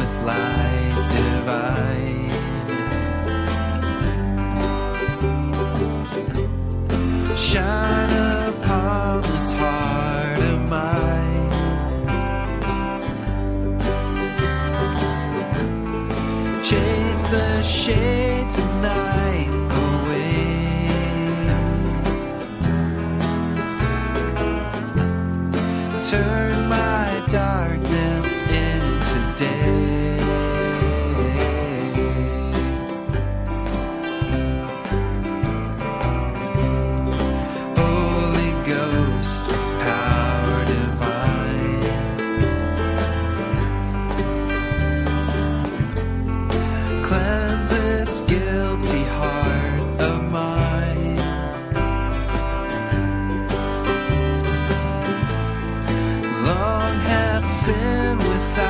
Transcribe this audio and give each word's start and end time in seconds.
with 0.00 0.16
light 0.24 0.96
divine. 1.16 2.30
Shine 7.36 8.14
upon 8.48 9.22
this 9.22 9.52
heart 9.52 10.40
of 10.52 10.60
mine. 10.76 11.50
Chase 16.68 17.24
the 17.34 17.62
shade 17.62 18.50
tonight 18.50 19.50
away. 19.84 20.30
Turn 26.10 26.69
sin 57.70 58.18
without 58.18 58.69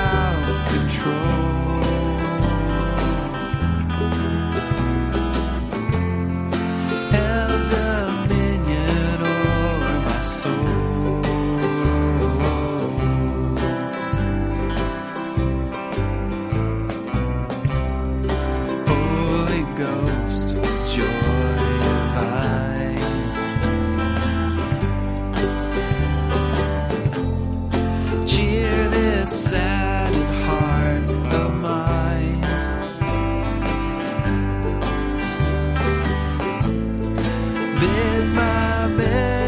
bed, 37.81 38.29
my 38.35 38.97
bed. 38.97 39.40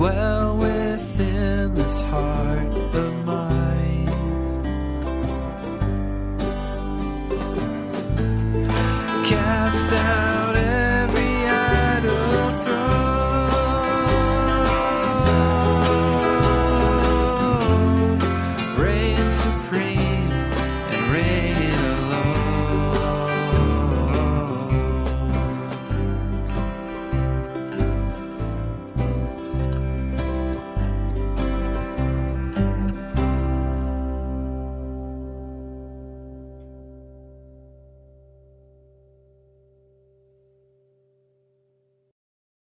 dwell 0.00 0.56
within 0.56 1.74
this 1.74 2.00
heart 2.04 2.74
of 2.94 3.12
mine. 3.26 4.06
Cast 9.28 9.92
out. 9.92 10.19